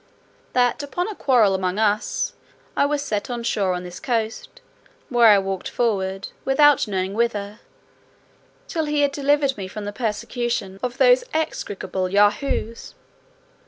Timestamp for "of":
10.81-10.97